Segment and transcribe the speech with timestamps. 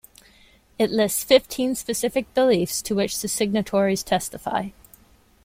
[0.79, 4.69] It lists fifteen specific beliefs to which the signatories testify.